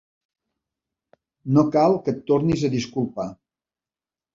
[1.57, 3.33] No cal que et tornis a disculpar.